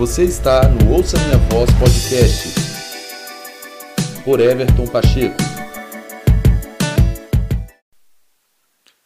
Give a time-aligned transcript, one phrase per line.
[0.00, 2.54] Você está no Ouça Minha Voz Podcast
[4.24, 5.36] por Everton Pacheco.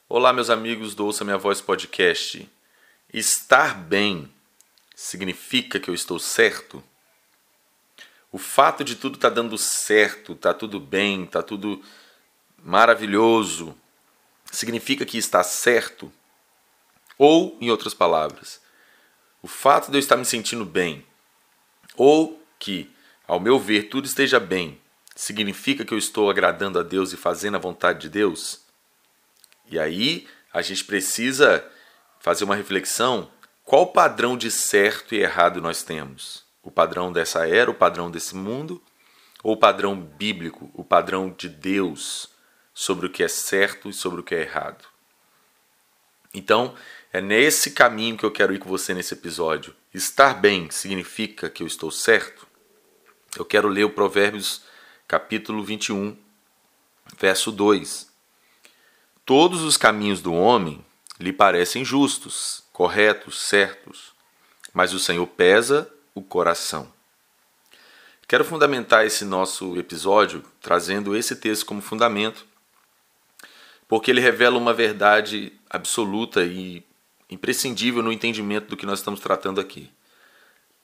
[0.08, 2.48] Olá, meus amigos do Ouça Minha Voz Podcast.
[3.12, 4.32] Estar bem
[4.94, 6.80] significa que eu estou certo?
[8.30, 11.82] O fato de tudo estar tá dando certo, tá tudo bem, tá tudo
[12.62, 13.76] maravilhoso,
[14.44, 16.12] significa que está certo?
[17.18, 18.62] Ou, em outras palavras,
[19.44, 21.04] o fato de eu estar me sentindo bem,
[21.98, 22.90] ou que,
[23.28, 24.80] ao meu ver, tudo esteja bem,
[25.14, 28.62] significa que eu estou agradando a Deus e fazendo a vontade de Deus?
[29.70, 31.62] E aí a gente precisa
[32.20, 33.30] fazer uma reflexão:
[33.64, 36.42] qual padrão de certo e errado nós temos?
[36.62, 38.82] O padrão dessa era, o padrão desse mundo,
[39.42, 42.30] ou o padrão bíblico, o padrão de Deus
[42.72, 44.86] sobre o que é certo e sobre o que é errado?
[46.32, 46.74] Então,
[47.14, 49.72] é nesse caminho que eu quero ir com você nesse episódio.
[49.94, 52.44] Estar bem significa que eu estou certo?
[53.38, 54.62] Eu quero ler o Provérbios
[55.06, 56.16] capítulo 21,
[57.16, 58.10] verso 2.
[59.24, 60.84] Todos os caminhos do homem
[61.20, 64.12] lhe parecem justos, corretos, certos,
[64.72, 66.92] mas o Senhor pesa o coração.
[68.26, 72.44] Quero fundamentar esse nosso episódio trazendo esse texto como fundamento,
[73.86, 76.84] porque ele revela uma verdade absoluta e
[77.30, 79.90] imprescindível no entendimento do que nós estamos tratando aqui.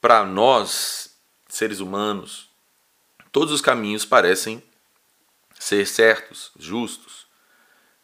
[0.01, 1.17] Para nós,
[1.49, 2.49] seres humanos,
[3.31, 4.63] todos os caminhos parecem
[5.59, 7.27] ser certos, justos.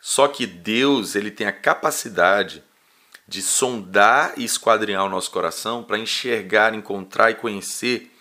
[0.01, 2.63] Só que Deus, ele tem a capacidade
[3.27, 8.13] de sondar e esquadrinhar o nosso coração para enxergar, encontrar e conhecer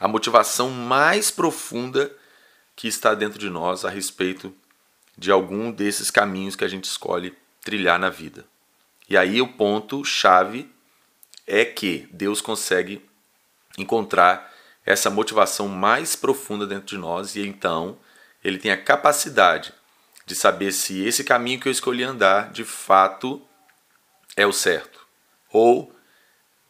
[0.00, 2.12] a motivação mais profunda
[2.74, 4.54] que está dentro de nós a respeito
[5.16, 8.44] de algum desses caminhos que a gente escolhe trilhar na vida.
[9.08, 10.70] E aí o ponto chave
[11.46, 13.02] é que Deus consegue
[13.78, 14.52] encontrar
[14.84, 17.98] essa motivação mais profunda dentro de nós e então
[18.42, 19.72] ele tem a capacidade
[20.26, 23.42] de saber se esse caminho que eu escolhi andar de fato
[24.36, 25.06] é o certo.
[25.50, 25.94] Ou,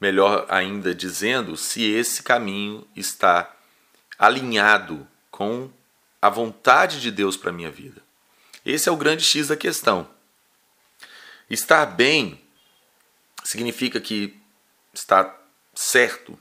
[0.00, 3.52] melhor ainda dizendo, se esse caminho está
[4.18, 5.70] alinhado com
[6.22, 8.00] a vontade de Deus para a minha vida.
[8.64, 10.08] Esse é o grande X da questão.
[11.50, 12.40] Estar bem
[13.44, 14.38] significa que
[14.92, 15.38] está
[15.74, 16.38] certo.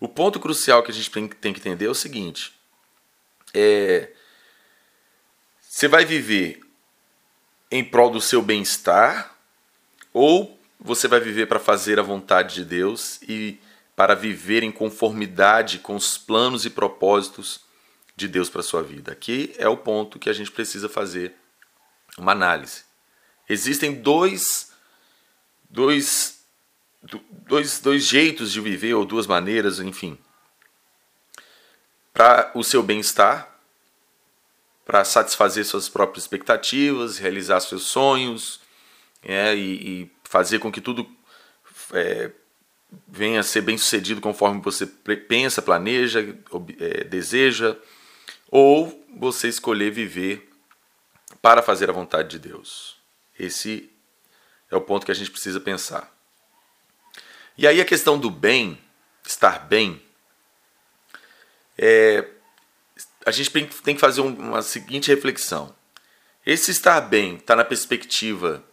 [0.00, 2.54] O ponto crucial que a gente tem que entender é o seguinte:
[3.52, 4.12] é,
[5.60, 6.60] você vai viver
[7.70, 9.36] em prol do seu bem-estar
[10.12, 13.60] ou você vai viver para fazer a vontade de Deus e
[13.94, 17.60] para viver em conformidade com os planos e propósitos
[18.14, 19.12] de Deus para sua vida.
[19.12, 21.34] Aqui é o ponto que a gente precisa fazer
[22.16, 22.85] uma análise.
[23.48, 24.72] Existem dois,
[25.70, 26.44] dois,
[27.46, 30.18] dois, dois jeitos de viver, ou duas maneiras, enfim,
[32.12, 33.56] para o seu bem-estar,
[34.84, 38.60] para satisfazer suas próprias expectativas, realizar seus sonhos
[39.22, 41.08] é, e, e, fazer com que tudo
[41.92, 42.30] é,
[43.06, 46.20] venha a ser bem sucedido conforme você pensa, planeja,
[46.78, 47.76] é, deseja,
[48.48, 50.48] ou você escolher viver
[51.42, 52.95] para fazer a vontade de Deus.
[53.38, 53.90] Esse
[54.70, 56.12] é o ponto que a gente precisa pensar.
[57.56, 58.78] E aí a questão do bem,
[59.24, 60.02] estar bem,
[61.78, 62.28] é,
[63.24, 65.74] a gente tem que fazer uma seguinte reflexão.
[66.44, 68.64] Esse estar bem está na perspectiva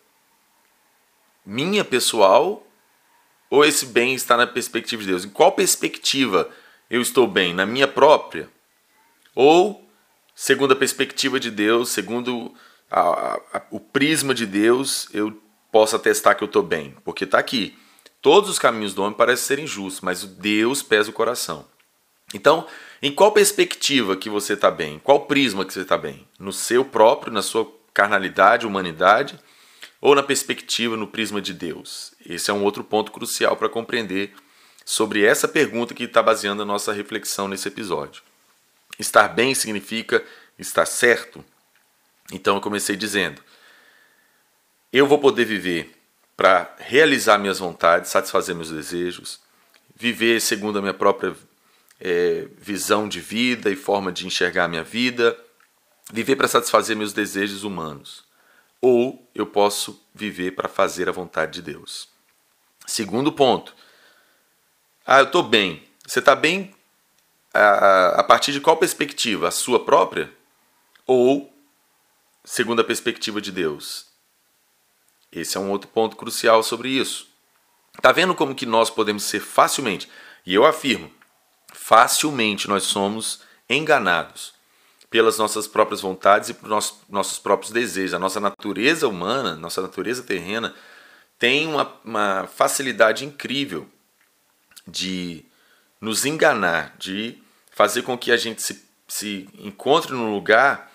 [1.46, 2.66] minha pessoal
[3.50, 5.26] ou esse bem está na perspectiva de Deus?
[5.26, 6.50] Em qual perspectiva
[6.90, 7.54] eu estou bem?
[7.54, 8.50] Na minha própria?
[9.36, 9.88] Ou
[10.36, 12.54] segundo a perspectiva de Deus, segundo
[12.94, 16.96] a, a, o prisma de Deus, eu posso atestar que eu estou bem.
[17.04, 17.76] Porque está aqui.
[18.22, 21.66] Todos os caminhos do homem parecem serem justos, mas Deus pesa o coração.
[22.34, 22.68] Então,
[23.02, 25.00] em qual perspectiva que você está bem?
[25.04, 26.28] Qual prisma que você está bem?
[26.40, 29.40] No seu próprio, na sua carnalidade, humanidade?
[30.00, 32.14] Ou na perspectiva, no prisma de Deus?
[32.26, 34.34] Esse é um outro ponto crucial para compreender
[34.86, 38.22] sobre essa pergunta que está baseando a nossa reflexão nesse episódio.
[39.00, 40.24] Estar bem significa
[40.60, 41.44] estar certo?
[42.32, 43.42] Então eu comecei dizendo:
[44.92, 46.00] eu vou poder viver
[46.36, 49.40] para realizar minhas vontades, satisfazer meus desejos,
[49.96, 51.36] viver segundo a minha própria
[52.00, 55.38] é, visão de vida e forma de enxergar a minha vida,
[56.12, 58.24] viver para satisfazer meus desejos humanos.
[58.82, 62.10] Ou eu posso viver para fazer a vontade de Deus.
[62.86, 63.74] Segundo ponto.
[65.06, 65.84] Ah, eu estou bem.
[66.06, 66.76] Você está bem
[67.54, 69.48] a, a partir de qual perspectiva?
[69.48, 70.32] A sua própria?
[71.08, 71.53] Ou
[72.44, 74.08] segundo a perspectiva de Deus.
[75.32, 77.28] Esse é um outro ponto crucial sobre isso.
[78.02, 80.10] Tá vendo como que nós podemos ser facilmente,
[80.46, 81.10] E eu afirmo,
[81.72, 84.54] facilmente nós somos enganados
[85.10, 88.14] pelas nossas próprias vontades e pelos nossos próprios desejos.
[88.14, 90.76] A nossa natureza humana, nossa natureza terrena,
[91.40, 93.88] tem uma, uma facilidade incrível
[94.88, 95.46] de
[96.02, 97.38] nos enganar, de
[97.72, 100.92] fazer com que a gente se, se encontre num lugar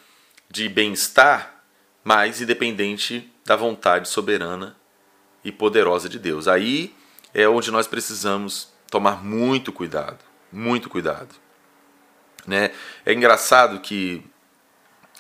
[0.51, 1.63] de bem-estar,
[2.03, 4.77] mas independente da vontade soberana
[5.45, 6.49] e poderosa de Deus.
[6.49, 6.95] Aí
[7.35, 10.19] é onde nós precisamos tomar muito cuidado,
[10.51, 11.35] muito cuidado.
[12.47, 12.71] Né?
[13.05, 14.25] É engraçado que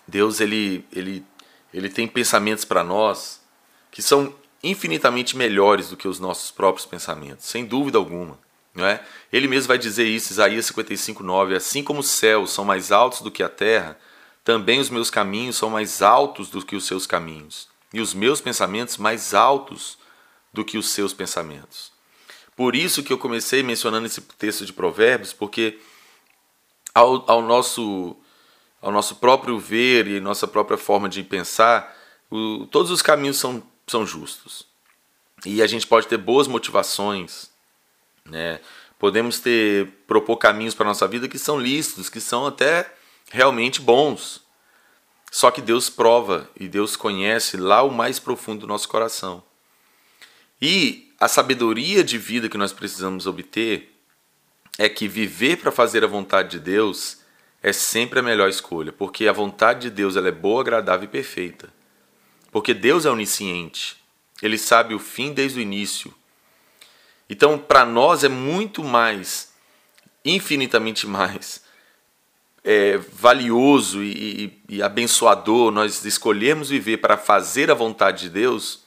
[0.07, 1.25] Deus ele, ele,
[1.73, 3.41] ele tem pensamentos para nós
[3.91, 8.39] que são infinitamente melhores do que os nossos próprios pensamentos, sem dúvida alguma.
[8.75, 9.03] Não é?
[9.33, 13.21] Ele mesmo vai dizer isso, Isaías 55, 9: Assim como os céus são mais altos
[13.21, 13.99] do que a terra,
[14.49, 18.41] também os meus caminhos são mais altos do que os seus caminhos, e os meus
[18.41, 19.99] pensamentos mais altos
[20.55, 21.93] do que os seus pensamentos.
[22.57, 25.79] Por isso que eu comecei mencionando esse texto de Provérbios, porque
[26.95, 28.17] ao, ao, nosso,
[28.81, 31.95] ao nosso próprio ver e nossa própria forma de pensar,
[32.31, 34.65] o, todos os caminhos são, são justos.
[35.45, 37.51] E a gente pode ter boas motivações,
[38.25, 38.61] né?
[38.99, 42.95] podemos ter propor caminhos para a nossa vida que são lícitos, que são até
[43.31, 44.43] realmente bons.
[45.31, 49.43] Só que Deus prova e Deus conhece lá o mais profundo do nosso coração.
[50.61, 53.95] E a sabedoria de vida que nós precisamos obter
[54.79, 57.19] é que viver para fazer a vontade de Deus
[57.63, 61.11] é sempre a melhor escolha, porque a vontade de Deus ela é boa, agradável e
[61.11, 61.73] perfeita.
[62.53, 63.97] Porque Deus é onisciente,
[64.41, 66.15] ele sabe o fim desde o início.
[67.29, 69.53] Então, para nós é muito mais,
[70.25, 71.63] infinitamente mais,
[72.65, 78.85] é, valioso e, e, e abençoador nós escolhermos viver para fazer a vontade de Deus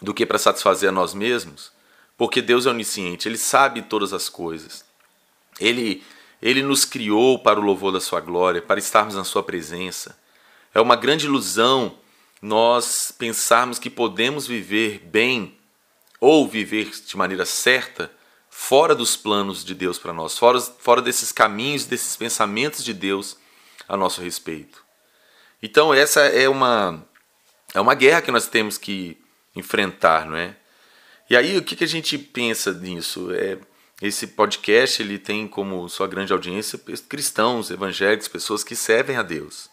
[0.00, 1.72] do que para satisfazer a nós mesmos
[2.20, 4.84] porque Deus é onisciente, Ele sabe todas as coisas.
[5.58, 6.04] Ele,
[6.42, 10.18] ele nos criou para o louvor da Sua glória, para estarmos na Sua presença.
[10.74, 11.96] É uma grande ilusão
[12.42, 15.56] nós pensarmos que podemos viver bem
[16.20, 18.12] ou viver de maneira certa
[18.62, 23.38] fora dos planos de Deus para nós, fora, fora desses caminhos, desses pensamentos de Deus
[23.88, 24.84] a nosso respeito.
[25.62, 27.04] Então essa é uma
[27.72, 29.16] é uma guerra que nós temos que
[29.56, 30.54] enfrentar, não é?
[31.28, 33.32] E aí, o que, que a gente pensa nisso?
[33.32, 33.58] É,
[34.02, 36.78] esse podcast ele tem como sua grande audiência
[37.08, 39.70] cristãos, evangélicos, pessoas que servem a Deus.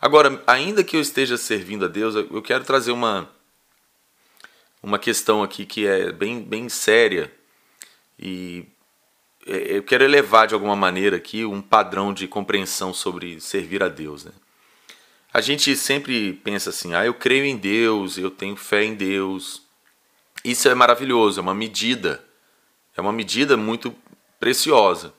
[0.00, 3.30] Agora, ainda que eu esteja servindo a Deus, eu quero trazer uma,
[4.82, 7.37] uma questão aqui que é bem, bem séria
[8.18, 8.64] e
[9.46, 13.88] é, eu quero elevar de alguma maneira aqui um padrão de compreensão sobre servir a
[13.88, 14.24] Deus.
[14.24, 14.32] Né?
[15.32, 19.62] A gente sempre pensa assim: ah, eu creio em Deus, eu tenho fé em Deus,
[20.44, 22.24] isso é maravilhoso, é uma medida,
[22.96, 23.94] é uma medida muito
[24.38, 25.14] preciosa.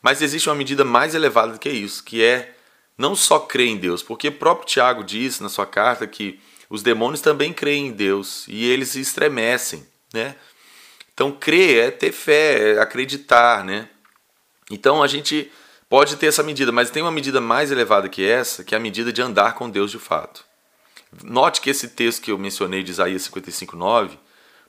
[0.00, 2.56] Mas existe uma medida mais elevada do que isso, que é
[2.98, 6.82] não só crer em Deus, porque o próprio Tiago diz na sua carta que os
[6.82, 10.34] demônios também creem em Deus e eles estremecem, né?
[11.14, 13.88] Então crer é ter fé, é acreditar, né?
[14.70, 15.50] Então a gente
[15.88, 18.80] pode ter essa medida, mas tem uma medida mais elevada que essa, que é a
[18.80, 20.44] medida de andar com Deus de fato.
[21.22, 24.18] Note que esse texto que eu mencionei de Isaías 55:9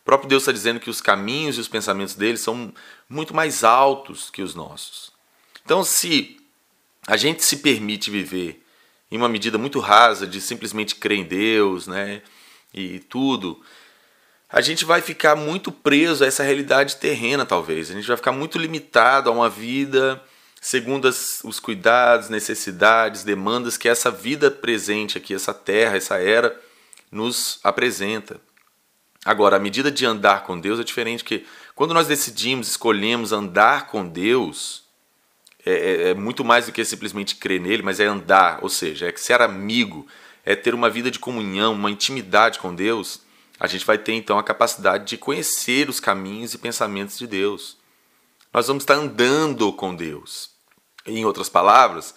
[0.04, 2.74] o próprio Deus está dizendo que os caminhos e os pensamentos dele são
[3.08, 5.14] muito mais altos que os nossos.
[5.64, 6.38] Então, se
[7.08, 8.62] a gente se permite viver
[9.10, 12.22] em uma medida muito rasa de simplesmente crer em Deus, né,
[12.74, 13.62] e tudo,
[14.54, 17.90] a gente vai ficar muito preso a essa realidade terrena, talvez.
[17.90, 20.22] A gente vai ficar muito limitado a uma vida
[20.62, 26.56] segundo as, os cuidados, necessidades, demandas que essa vida presente aqui, essa terra, essa era,
[27.12, 28.40] nos apresenta.
[29.26, 33.88] Agora, a medida de andar com Deus é diferente, que quando nós decidimos, escolhemos andar
[33.88, 34.84] com Deus,
[35.66, 39.10] é, é, é, muito mais do que simplesmente crer nele, mas é andar, ou seja,
[39.10, 40.08] é ser amigo,
[40.46, 43.23] é ter uma vida de comunhão, uma intimidade com Deus.
[43.64, 47.78] A gente vai ter então a capacidade de conhecer os caminhos e pensamentos de Deus.
[48.54, 50.50] Nós vamos estar andando com Deus.
[51.06, 52.14] Em outras palavras,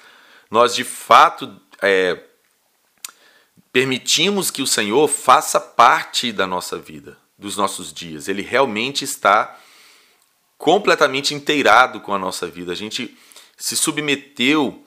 [0.50, 2.20] nós de fato é,
[3.70, 8.26] permitimos que o Senhor faça parte da nossa vida, dos nossos dias.
[8.26, 9.56] Ele realmente está
[10.58, 12.72] completamente inteirado com a nossa vida.
[12.72, 13.16] A gente
[13.56, 14.84] se submeteu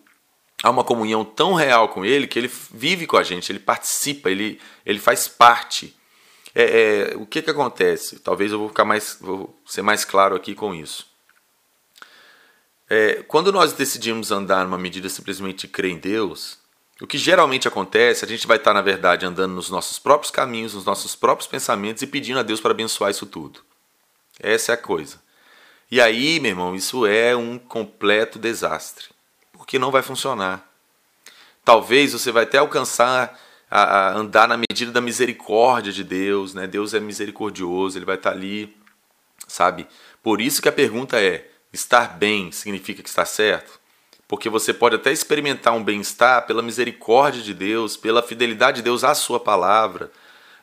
[0.62, 4.30] a uma comunhão tão real com Ele que Ele vive com a gente, Ele participa,
[4.30, 5.98] Ele, ele faz parte.
[6.54, 8.20] É, é, o que, que acontece?
[8.20, 11.08] Talvez eu vou ficar mais, vou ser mais claro aqui com isso.
[12.90, 16.58] É, quando nós decidimos andar numa medida simplesmente de crer em Deus,
[17.00, 20.74] o que geralmente acontece, a gente vai estar, na verdade, andando nos nossos próprios caminhos,
[20.74, 23.62] nos nossos próprios pensamentos e pedindo a Deus para abençoar isso tudo.
[24.40, 25.22] Essa é a coisa.
[25.92, 29.06] E aí, meu irmão, isso é um completo desastre,
[29.54, 30.68] porque não vai funcionar.
[31.64, 33.40] Talvez você vai até alcançar
[33.70, 36.66] a, a andar na medida da misericórdia de Deus, né?
[36.66, 38.76] Deus é misericordioso, ele vai estar ali,
[39.48, 39.88] sabe?
[40.24, 43.80] Por isso que a pergunta é: estar bem significa que está certo?
[44.28, 49.04] Porque você pode até experimentar um bem-estar pela misericórdia de Deus, pela fidelidade de Deus
[49.04, 50.12] à sua palavra,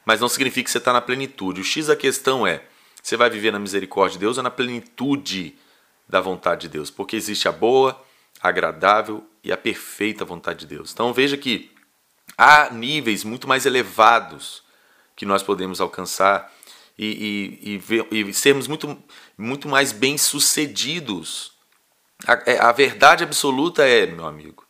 [0.05, 1.61] mas não significa que você está na plenitude.
[1.61, 2.63] O X da questão é:
[3.03, 5.57] você vai viver na misericórdia de Deus ou na plenitude
[6.09, 6.91] da vontade de Deus?
[6.91, 8.01] Porque existe a boa,
[8.41, 10.93] a agradável e a perfeita vontade de Deus.
[10.93, 11.76] Então veja que
[12.37, 14.63] há níveis muito mais elevados
[15.15, 16.53] que nós podemos alcançar
[16.99, 18.97] e, e, e, e sermos muito,
[19.37, 21.53] muito mais bem-sucedidos.
[22.27, 24.67] A, é, a verdade absoluta é, meu amigo,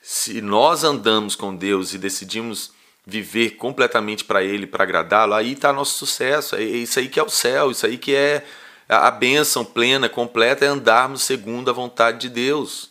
[0.00, 2.72] se nós andamos com Deus e decidimos
[3.06, 6.56] viver completamente para Ele, para agradá-lo, aí está nosso sucesso.
[6.56, 8.44] É isso aí que é o céu, isso aí que é
[8.88, 12.90] a bênção plena, completa, é andarmos segundo a vontade de Deus.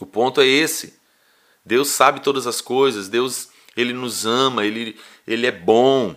[0.00, 0.97] O ponto é esse.
[1.68, 6.16] Deus sabe todas as coisas, Deus ele nos ama, ele, ele é bom,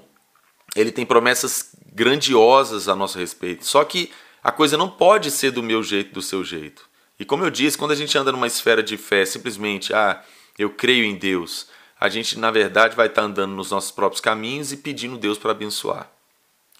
[0.75, 3.65] ele tem promessas grandiosas a nosso respeito.
[3.65, 4.09] Só que
[4.41, 6.89] a coisa não pode ser do meu jeito, do seu jeito.
[7.19, 10.23] E como eu disse, quando a gente anda numa esfera de fé, simplesmente, ah,
[10.57, 11.67] eu creio em Deus,
[11.99, 15.51] a gente na verdade vai estar andando nos nossos próprios caminhos e pedindo Deus para
[15.51, 16.09] abençoar.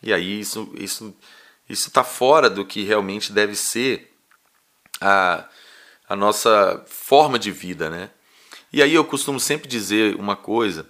[0.01, 1.13] E aí isso isso
[1.70, 4.12] isso está fora do que realmente deve ser
[5.00, 5.46] a,
[6.10, 8.10] a nossa forma de vida, né?
[8.72, 10.88] E aí eu costumo sempre dizer uma coisa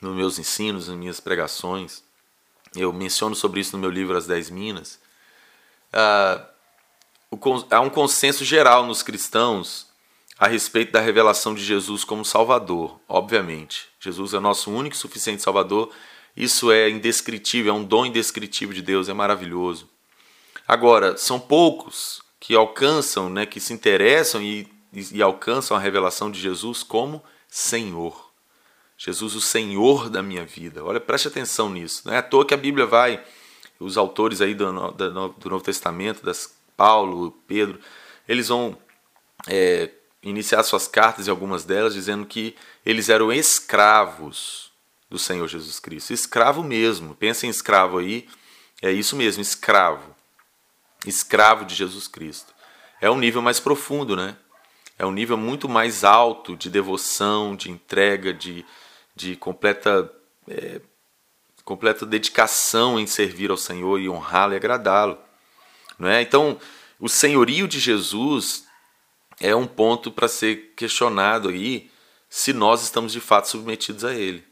[0.00, 2.02] nos meus ensinos, nas minhas pregações,
[2.74, 4.98] eu menciono sobre isso no meu livro As Dez Minas.
[5.92, 6.46] Ah,
[7.70, 9.86] há um consenso geral nos cristãos
[10.38, 13.88] a respeito da revelação de Jesus como Salvador, obviamente.
[13.98, 15.90] Jesus é nosso único e suficiente Salvador.
[16.36, 19.88] Isso é indescritível, é um dom indescritível de Deus, é maravilhoso.
[20.68, 26.40] Agora, são poucos que alcançam, né, que se interessam e, e, alcançam a revelação de
[26.40, 28.32] Jesus como Senhor.
[28.96, 30.82] Jesus, o Senhor da minha vida.
[30.82, 32.02] Olha, preste atenção nisso.
[32.06, 33.22] Não é à toa que a Bíblia vai,
[33.78, 37.80] os autores aí do, do, do Novo Testamento, das Paulo, Pedro,
[38.28, 38.76] eles vão
[39.46, 39.90] é,
[40.22, 44.70] iniciar suas cartas e algumas delas dizendo que eles eram escravos
[45.08, 46.12] do Senhor Jesus Cristo.
[46.12, 47.14] Escravo mesmo.
[47.14, 48.28] Pensa em escravo aí.
[48.82, 50.14] É isso mesmo, escravo.
[51.06, 52.54] Escravo de Jesus Cristo.
[53.00, 54.36] É um nível mais profundo, né?
[54.98, 58.64] É um nível muito mais alto de devoção, de entrega, de,
[59.14, 60.10] de completa,
[60.48, 60.80] é,
[61.64, 65.18] completa dedicação em servir ao Senhor e honrá-lo e agradá-lo.
[65.98, 66.22] Não é?
[66.22, 66.58] Então,
[66.98, 68.66] o senhorio de Jesus
[69.40, 71.90] é um ponto para ser questionado aí
[72.28, 74.44] se nós estamos de fato submetidos a ele.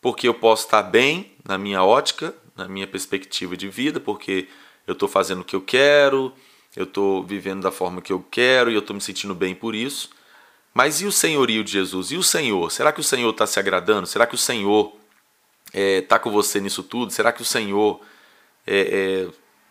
[0.00, 4.48] Porque eu posso estar bem na minha ótica, na minha perspectiva de vida, porque
[4.86, 6.32] eu estou fazendo o que eu quero,
[6.76, 9.74] eu estou vivendo da forma que eu quero e eu estou me sentindo bem por
[9.74, 10.10] isso.
[10.72, 12.10] Mas e o senhorio de Jesus?
[12.12, 12.70] E o Senhor?
[12.70, 14.06] Será que o Senhor está se agradando?
[14.06, 14.94] Será que o Senhor
[15.66, 17.12] está é, tá com você nisso tudo?
[17.12, 18.00] Será que o Senhor,
[18.66, 19.28] é, é,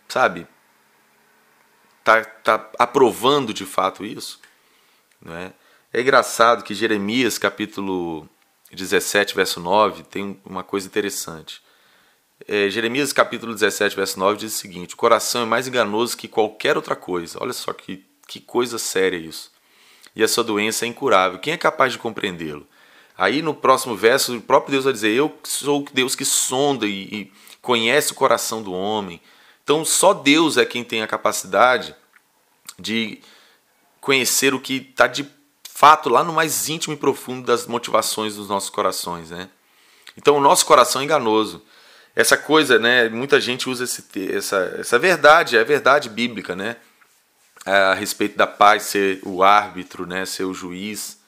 [0.08, 0.46] sabe,
[2.00, 4.40] está tá aprovando de fato isso.
[5.20, 5.52] Não é?
[5.92, 8.28] é engraçado que Jeremias, capítulo
[8.72, 11.62] 17, verso 9, tem uma coisa interessante.
[12.48, 16.26] É, Jeremias, capítulo 17, verso 9, diz o seguinte: O coração é mais enganoso que
[16.26, 17.38] qualquer outra coisa.
[17.40, 19.52] Olha só que, que coisa séria isso.
[20.16, 21.38] E a sua doença é incurável.
[21.38, 22.66] Quem é capaz de compreendê-lo?
[23.16, 27.02] Aí no próximo verso, o próprio Deus vai dizer: Eu sou Deus que sonda e,
[27.02, 29.20] e conhece o coração do homem
[29.68, 31.94] então, só Deus é quem tem a capacidade
[32.78, 33.20] de
[34.00, 35.28] conhecer o que está de
[35.62, 39.50] fato lá no mais íntimo e profundo das motivações dos nossos corações, né?
[40.16, 41.60] Então, o nosso coração é enganoso.
[42.14, 43.08] Essa coisa, né?
[43.08, 46.76] Muita gente usa esse, essa, essa verdade, é verdade bíblica, né?
[47.64, 50.24] A respeito da paz ser o árbitro, né?
[50.24, 51.18] Ser o juiz.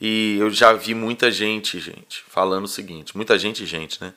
[0.00, 4.12] E eu já vi muita gente, gente, falando o seguinte: muita gente, gente, né?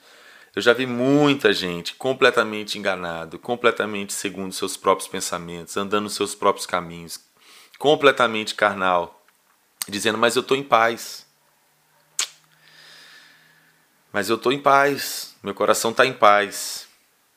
[0.55, 6.65] Eu já vi muita gente completamente enganado, completamente segundo seus próprios pensamentos, andando seus próprios
[6.65, 7.19] caminhos,
[7.77, 9.23] completamente carnal,
[9.87, 11.26] dizendo: Mas eu estou em paz.
[14.11, 16.87] Mas eu estou em paz, meu coração está em paz.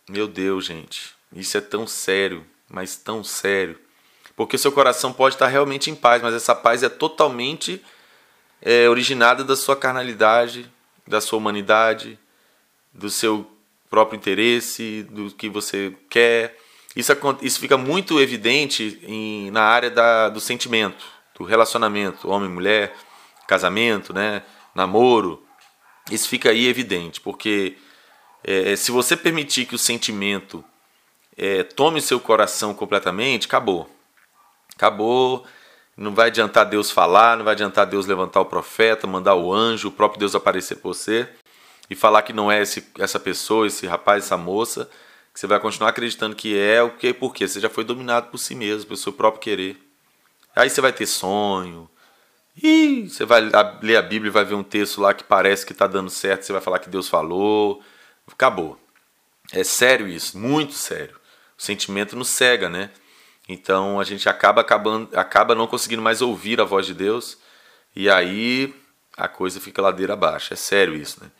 [0.09, 3.79] Meu Deus, gente, isso é tão sério, mas tão sério.
[4.37, 7.83] Porque seu coração pode estar realmente em paz, mas essa paz é totalmente
[8.63, 10.71] é, originada da sua carnalidade,
[11.07, 12.19] da sua humanidade,
[12.93, 13.51] do seu
[13.89, 16.57] próprio interesse, do que você quer.
[16.95, 17.13] Isso,
[17.43, 21.05] isso fica muito evidente em, na área da, do sentimento,
[21.39, 22.95] do relacionamento, homem-mulher,
[23.47, 24.43] casamento, né,
[24.75, 25.45] namoro.
[26.11, 27.77] Isso fica aí evidente, porque
[28.43, 30.65] é, se você permitir que o sentimento
[31.37, 33.89] é, tome seu coração completamente, acabou.
[34.75, 35.47] Acabou.
[35.97, 39.89] Não vai adiantar Deus falar, não vai adiantar Deus levantar o profeta, mandar o anjo,
[39.89, 41.29] o próprio Deus aparecer por você
[41.91, 44.89] e falar que não é esse, essa pessoa, esse rapaz, essa moça,
[45.35, 47.49] que você vai continuar acreditando que é o que, por quê?
[47.49, 49.77] Você já foi dominado por si mesmo, pelo seu próprio querer.
[50.55, 51.91] Aí você vai ter sonho,
[52.57, 53.41] e você vai
[53.83, 56.43] ler a Bíblia e vai ver um texto lá que parece que está dando certo,
[56.45, 57.83] você vai falar que Deus falou.
[58.31, 58.79] Acabou.
[59.53, 61.17] É sério isso, muito sério.
[61.59, 62.91] O sentimento nos cega, né?
[63.49, 67.39] Então a gente acaba, acabando, acaba não conseguindo mais ouvir a voz de Deus
[67.95, 68.75] e aí
[69.17, 70.53] a coisa fica ladeira abaixo.
[70.53, 71.31] É sério isso, né?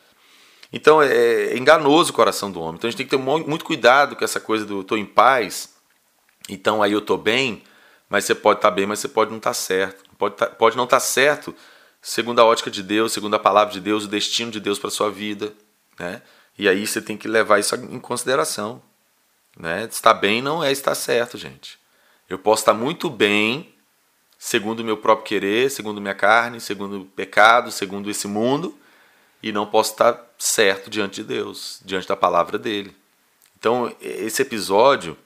[0.73, 2.77] Então é, é enganoso o coração do homem.
[2.77, 5.75] Então a gente tem que ter muito cuidado com essa coisa do estou em paz,
[6.49, 7.63] então aí eu estou bem,
[8.11, 10.05] mas você pode estar tá bem, mas você pode não estar tá certo.
[10.19, 11.55] Pode, tá, pode não estar tá certo
[12.03, 14.91] segundo a ótica de Deus, segundo a palavra de Deus, o destino de Deus para
[14.91, 15.55] sua vida,
[15.99, 16.21] né?
[16.59, 18.83] E aí você tem que levar isso em consideração,
[19.57, 19.85] né?
[19.85, 21.79] Estar bem não é estar certo, gente.
[22.29, 23.75] Eu posso estar muito bem,
[24.39, 28.77] segundo o meu próprio querer, segundo minha carne, segundo o pecado, segundo esse mundo,
[29.43, 32.97] e não posso estar certo diante de Deus, diante da palavra dele.
[33.59, 35.17] Então, esse episódio,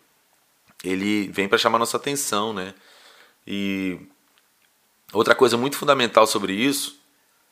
[0.84, 2.74] ele vem para chamar nossa atenção, né?
[3.46, 3.98] E
[5.12, 6.98] outra coisa muito fundamental sobre isso,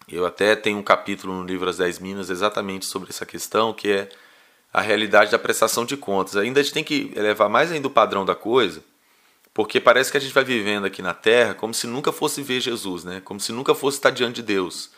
[0.08, 3.88] eu até tenho um capítulo no livro As Dez Minas exatamente sobre essa questão, que
[3.88, 4.08] é
[4.72, 6.36] a realidade da prestação de contas.
[6.36, 8.82] Ainda a gente tem que elevar mais ainda o padrão da coisa,
[9.54, 12.60] porque parece que a gente vai vivendo aqui na Terra como se nunca fosse ver
[12.60, 13.20] Jesus, né?
[13.24, 14.90] Como se nunca fosse estar diante de Deus.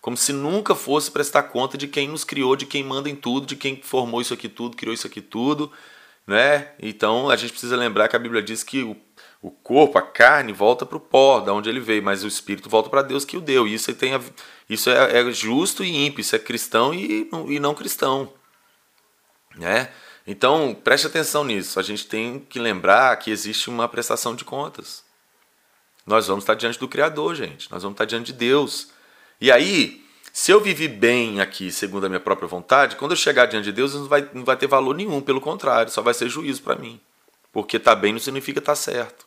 [0.00, 3.46] Como se nunca fosse prestar conta de quem nos criou, de quem manda em tudo,
[3.46, 5.70] de quem formou isso aqui tudo, criou isso aqui tudo,
[6.26, 6.72] né?
[6.78, 8.96] Então a gente precisa lembrar que a Bíblia diz que o,
[9.42, 12.68] o corpo, a carne, volta para o pó, da onde ele veio, mas o espírito
[12.68, 13.66] volta para Deus que o deu.
[13.66, 14.20] E isso, tem a,
[14.68, 18.32] isso é, é justo e ímpio, isso é cristão e, e não cristão,
[19.56, 19.90] né?
[20.26, 21.80] Então, preste atenção nisso.
[21.80, 25.04] A gente tem que lembrar que existe uma prestação de contas.
[26.06, 27.70] Nós vamos estar diante do Criador, gente.
[27.70, 28.92] Nós vamos estar diante de Deus.
[29.40, 29.99] E aí,
[30.32, 33.72] se eu vivi bem aqui, segundo a minha própria vontade, quando eu chegar diante de
[33.72, 35.20] Deus, não vai, não vai ter valor nenhum.
[35.20, 37.00] Pelo contrário, só vai ser juízo para mim.
[37.52, 39.26] Porque tá bem não significa tá certo.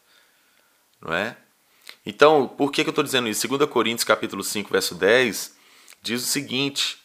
[1.02, 1.36] Não é?
[2.06, 3.48] Então, por que, que eu estou dizendo isso?
[3.48, 5.56] 2 Coríntios capítulo 5, verso 10,
[6.02, 6.98] diz o seguinte,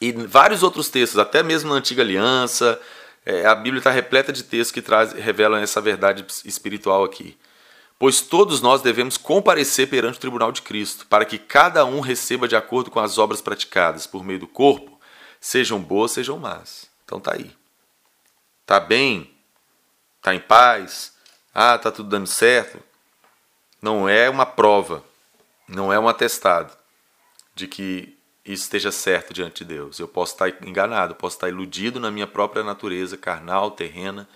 [0.00, 2.80] e vários outros textos, até mesmo na Antiga Aliança,
[3.24, 7.36] é, a Bíblia está repleta de textos que traz, revelam essa verdade espiritual aqui.
[7.98, 12.48] Pois todos nós devemos comparecer perante o tribunal de Cristo, para que cada um receba
[12.48, 14.98] de acordo com as obras praticadas por meio do corpo,
[15.40, 16.86] sejam boas, sejam más.
[17.04, 17.56] Então tá aí.
[18.66, 19.30] Tá bem?
[20.20, 21.14] Tá em paz?
[21.54, 22.82] Ah, tá tudo dando certo?
[23.80, 25.04] Não é uma prova,
[25.68, 26.76] não é um atestado
[27.54, 29.98] de que isso esteja certo diante de Deus.
[29.98, 34.28] Eu posso estar enganado, posso estar iludido na minha própria natureza carnal, terrena,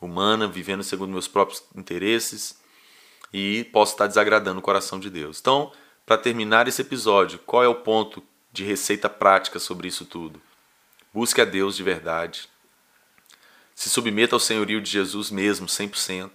[0.00, 2.58] humana, vivendo segundo meus próprios interesses
[3.38, 5.38] e posso estar desagradando o coração de Deus.
[5.38, 5.70] Então,
[6.06, 10.40] para terminar esse episódio, qual é o ponto de receita prática sobre isso tudo?
[11.12, 12.48] Busque a Deus de verdade.
[13.74, 16.30] Se submeta ao senhorio de Jesus mesmo, 100%.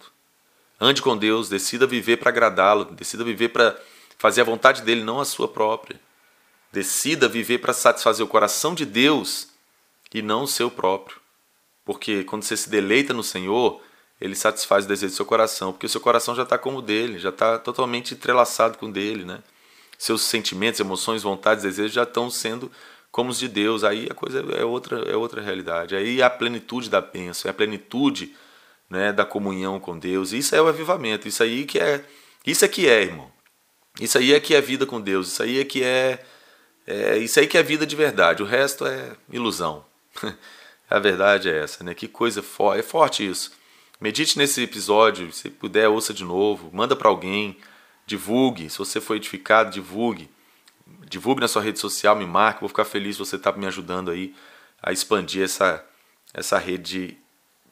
[0.79, 3.81] Ande com Deus, decida viver para agradá-lo, decida viver para
[4.19, 5.99] fazer a vontade dele, não a sua própria.
[6.71, 9.47] Decida viver para satisfazer o coração de Deus
[10.13, 11.19] e não o seu próprio.
[11.83, 13.81] Porque quando você se deleita no Senhor,
[14.21, 16.81] ele satisfaz o desejo do seu coração, porque o seu coração já está como o
[16.81, 19.39] dele, já está totalmente entrelaçado com o dele, né?
[19.97, 22.71] Seus sentimentos, emoções, vontades, desejos já estão sendo
[23.11, 23.83] como os de Deus.
[23.83, 25.95] Aí a coisa é outra, é outra realidade.
[25.95, 28.35] Aí é a plenitude da bênção, é a plenitude
[28.89, 30.33] né, da comunhão com Deus.
[30.33, 31.27] Isso é o avivamento.
[31.27, 32.03] Isso aí que é,
[32.45, 33.31] isso é que é, irmão.
[33.99, 35.33] Isso aí é que é vida com Deus.
[35.33, 36.23] Isso aí é que é
[36.85, 39.85] é isso aí que é vida de verdade, o resto é ilusão.
[40.89, 41.93] a verdade é essa, né?
[41.93, 43.51] Que coisa forte, é forte isso.
[44.01, 47.55] Medite nesse episódio, se puder, ouça de novo, manda para alguém,
[48.03, 50.27] divulgue, se você foi edificado, divulgue.
[51.07, 54.09] Divulgue na sua rede social, me marque, vou ficar feliz se você está me ajudando
[54.09, 54.33] aí
[54.81, 55.85] a expandir essa,
[56.33, 57.17] essa rede de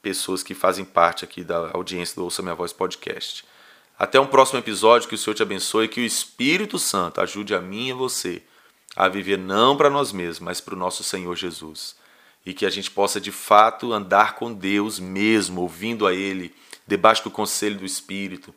[0.03, 3.43] pessoas que fazem parte aqui da audiência do Ouça Minha Voz podcast.
[3.97, 7.59] Até um próximo episódio, que o Senhor te abençoe que o Espírito Santo ajude a
[7.59, 8.43] mim e a você
[8.95, 11.95] a viver não para nós mesmos, mas para o nosso Senhor Jesus.
[12.49, 16.51] E que a gente possa de fato andar com Deus mesmo, ouvindo a Ele,
[16.88, 18.51] debaixo do conselho do Espírito,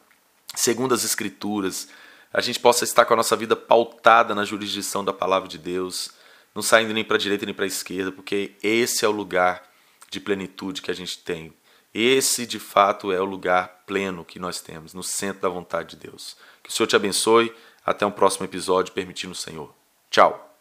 [0.55, 1.91] segundo as Escrituras.
[2.33, 6.11] A gente possa estar com a nossa vida pautada na jurisdição da palavra de Deus,
[6.55, 9.63] não saindo nem para a direita nem para a esquerda, porque esse é o lugar
[10.11, 11.53] de plenitude que a gente tem.
[11.93, 16.09] Esse, de fato, é o lugar pleno que nós temos, no centro da vontade de
[16.09, 16.35] Deus.
[16.63, 17.55] Que o Senhor te abençoe.
[17.85, 19.75] Até um próximo episódio, permitindo o Senhor.
[20.11, 20.52] Tchau.